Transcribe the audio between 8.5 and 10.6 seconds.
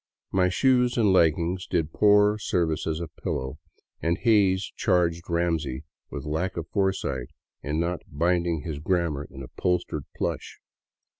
his grammar in upholstered plush.